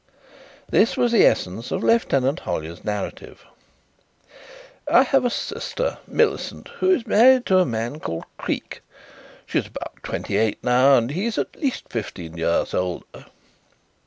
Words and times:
This 0.67 0.97
was 0.97 1.11
the 1.11 1.27
essence 1.27 1.69
of 1.71 1.83
Lieutenant 1.83 2.39
Hollyer's 2.39 2.83
narrative: 2.83 3.45
"I 4.91 5.03
have 5.03 5.23
a 5.25 5.29
sister, 5.29 5.99
Millicent, 6.07 6.69
who 6.79 6.89
is 6.89 7.05
married 7.05 7.45
to 7.45 7.59
a 7.59 7.67
man 7.67 7.99
called 7.99 8.25
Creake. 8.35 8.81
She 9.45 9.59
is 9.59 9.67
about 9.67 10.01
twenty 10.01 10.37
eight 10.37 10.57
now 10.63 10.97
and 10.97 11.11
he 11.11 11.27
is 11.27 11.37
at 11.37 11.55
least 11.55 11.83
fifteen 11.91 12.35
years 12.35 12.73
older. 12.73 13.27